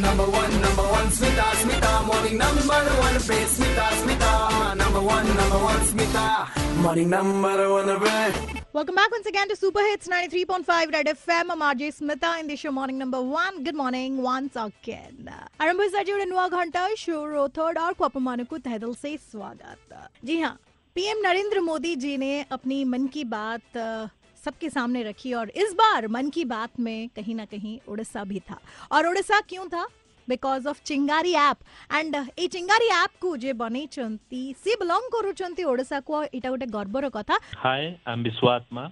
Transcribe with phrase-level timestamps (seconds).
[0.00, 5.58] number one, number one, Smita, Smita, morning number one, पे Smita, Smita, number one, number
[5.64, 8.64] one, Smita, morning number one, पे.
[8.72, 11.50] Welcome back once again to Super Hits 93.5 Red FM.
[11.50, 13.64] I'm RJ Smita in the show Morning Number One.
[13.64, 15.28] Good morning once again.
[15.60, 20.56] आरंभ हो सजे नवा घंटा show third और क्वापमानु को तहदिल से स्वागत जी हाँ
[20.94, 25.73] पीएम नरेंद्र मोदी जी ने अपनी मन की बात अ, सबके सामने रखी और इस
[25.73, 28.59] बार मन की बात में कहीं ना कहीं उड़ीसा भी था
[28.91, 29.87] और उड़ीसा क्यों था
[30.27, 31.57] because of Chingari app
[31.93, 37.09] and a Chingari app को जे बनेइछंती सी बिलोंग करूछंती ओडिसा को इटा गोटे गर्वर
[37.15, 38.83] कथा hi I'm Vishwatma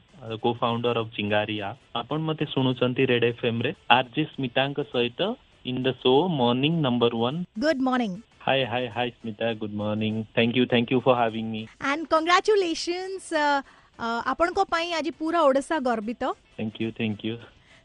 [0.62, 5.22] cofounder of Chingari app ଆପଣ ମତେ ଶୁଣୁଛନ୍ତି ରେଡ୍ ଏଫ୍ ରେ ଆର୍ଜେ ସ୍ମିତାଙ୍କ ସହିତ
[5.66, 10.54] in the show morning number one good morning hi hi hi Smita good morning thank
[10.58, 13.28] you thank you for having me and congratulations
[13.99, 17.37] ଆପଣଙ୍କ ପାଇଁ ଆଜି ପୁରା ଓଡ଼ିଶା ଗର୍ବିତ thank you thank you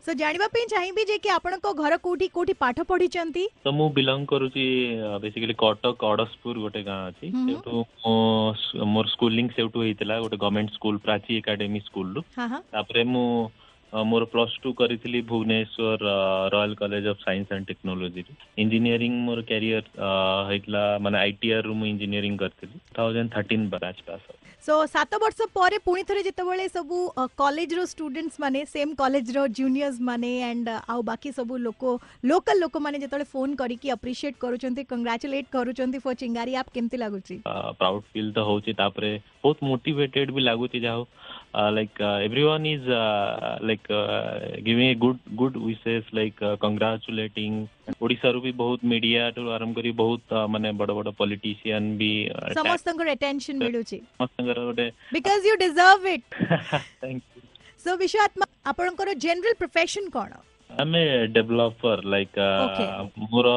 [0.04, 4.26] so ଜାଣିବା ପାଇଁ ଚାହିଁବି ଯେ କି ଆପଣଙ୍କ ଘର କୋଉଠି କୋଉଠି ପାଠ ପଢିଛନ୍ତି ତ ମୁଁ ବିଲଙ୍ଗ
[4.26, 4.64] କରୁଛି
[5.22, 7.74] ବେସିକାଲି କଟକ ଅଡସପୁର ଗୋଟେ ଗାଁ ଅଛି ହୁଁ। ସେଇଠୁ
[8.06, 13.28] ମୋ- ମୋର ସ୍କୁଲିଂ ସେଇଠୁ ହେଇଥିଲା ଗୋଟେ ଗଭର୍ଣ୍ଣମେଣ୍ଟ ସ୍କୁଲ ପ୍ରାଚୀ ଏକାଡେମୀ ସ୍କୁଲରୁ ହଁ ହଁ ତାପରେ ମୁଁ
[13.94, 16.12] ଅ, ମୋର ପ୍ଲସ୍ ଟୁ କରିଥିଲି Bhubaneswar
[16.54, 19.86] Royal College of Science and ଟେକ୍ନୋଲୋଜିରେ ଇଞ୍ଜିନିୟରିଂ ମୋର କ୍ୟାରିୟର
[20.50, 25.18] ହେଇଥିଲା ମାନେ ଆଇଟିଆର୍ ରୁ ମୁଁ ଇଞ୍ଜିନିୟରିଂ କରିଥିଲି। Two thousand thirteen batch pass out so ସାତ
[25.22, 26.98] ବର୍ଷ ପରେ ପୁଣି ଥରେ ଯେତେବେଳେ ସବୁ
[27.38, 33.26] କଲେଜର ଷ୍ଟୁଡେଣ୍ଟସ୍ ମାନେ ସେମ୍ କଲେଜର ଜୁନିୟର୍ସ ମାନେ ଆଣ୍ଡ ଆଉ ବାକି ସବୁ ଲୋକ ଲୋକାଲ ଲୋକମାନେ ଯେତେବେଳେ
[33.32, 37.36] ଫୋନ୍ କରିକି ଆପ୍ରିସିଏଟ୍ କରୁଛନ୍ତି କଂଗ୍ରାଚୁଲେଟ୍ କରୁଛନ୍ତି ଫର୍ ଚିଙ୍ଗାରି ଆପ୍ କେମିତି ଲାଗୁଛି
[37.80, 39.12] ପ୍ରାଉଡ୍ ଫିଲ୍ ତ ହଉଛି ତାପରେ
[39.44, 41.06] ବହୁତ ମୋଟିଭେଟେଡ୍ ବି ଲାଗୁଛି ଯାହା ହଉ
[41.77, 42.01] Like
[42.47, 42.89] everyone is
[43.69, 43.89] like
[44.67, 47.53] giving a good good wishes like congratulating
[48.01, 53.09] ଓଡ଼ିଶାରୁ ବି ବହୁତ ମିଡିଆଠୁ ଆରମ୍ଭ କରି ବହୁତ uh, ମାନେ ବଡ ବଡ ପଲିଟିସିଆନ୍ ବି uh, ସମସ୍ତଙ୍କର
[53.17, 56.27] ଆଟେନସନ୍ ମିଳୁଛି ସମସ୍ତଙ୍କର ଗୋଟେ because you deserve it
[57.01, 57.41] thank you
[57.85, 60.33] so Vishwatma ଆପଣଙ୍କର ଜେନେରାଲ ପ୍ରଫେସନ କ'ଣ
[60.71, 61.03] ଆମେ
[61.35, 62.89] ଡେଭଲପର ଲାଇକ୍ Okay.
[63.31, 63.49] ମୋର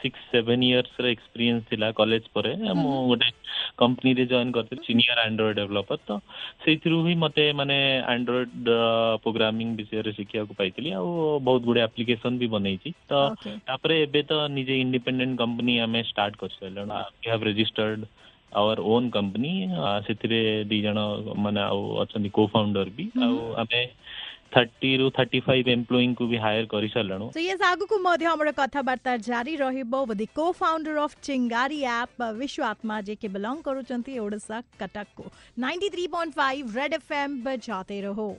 [0.00, 3.28] ସିକ୍ସ ସେଭେନ ଇୟର୍ସ ର ଏକ୍ସପିରିଏନ୍ସ ଥିଲା କଲେଜ ପରେ ମୁଁ ଗୋଟେ
[3.81, 6.17] କମ୍ପାନୀରେ ଜଏନ୍ କରିଥିଲି ସିନିୟର ଆଣ୍ଡ୍ରଏଡ୍ ଡେଭଲପର୍ ତ
[6.63, 7.77] ସେଇଥିରୁ ହିଁ ମୋତେ ମାନେ
[8.13, 8.53] ଆଣ୍ଡ୍ରଏଡ୍
[9.23, 11.09] ପ୍ରୋଗ୍ରାମିଂ ବିଷୟରେ ଶିଖିବାକୁ ପାଇଥିଲି ଆଉ
[11.41, 13.13] ବହୁତ ଗୁଡ଼ିଏ ଆପ୍ଲିକେସନ୍ ବି ବନେଇଛି। ତ
[13.67, 18.01] ତାପରେ ଏବେ ତ ନିଜେ ଇଣ୍ଡିପେଣ୍ଡେଣ୍ଟ କମ୍ପାନୀ ଆମେ start କରିସାରିଲୁଣି। We have registered
[18.51, 19.51] our own company
[20.05, 20.99] ସେଥିରେ ଦୁଇ ଜଣ
[21.37, 23.81] ମାନେ ଆଉ ଅଛନ୍ତି କୋ ଫାଉଣ୍ଡର ବି ଆଉ ଆମେ
[24.57, 29.15] थर्टी रु थर्टी फाइव एम्प्लयी को भी हायर कर सारू तो ये आगको मध्यम कथबार्ता
[29.17, 35.07] जारी रोदी को फाउंडर अफ चिंगारी आप विश्व आत्मा जे के बिलंग करूँ ओडा कटक
[35.17, 38.29] को। Ninety three point five Red F M बजाते रहो।